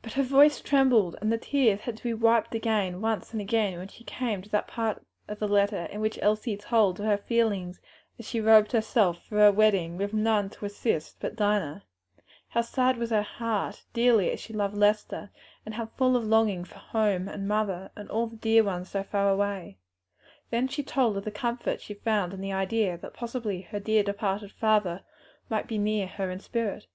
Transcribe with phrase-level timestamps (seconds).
[0.00, 3.76] But her voice trembled, and the tears had to be wiped away once and again
[3.78, 7.18] when she came to that part of the letter in which Elsie told of her
[7.18, 7.78] feelings
[8.18, 11.84] as she robed herself for her bridal with none to assist but Dinah;
[12.48, 15.30] how sad was her heart, dearly as she loved Lester,
[15.66, 19.02] and how full of longing for home and mother and all the dear ones so
[19.02, 19.76] far away;
[20.48, 25.02] then of the comfort she found in the idea that possibly the dear departed father
[25.50, 26.86] might be near her in spirit.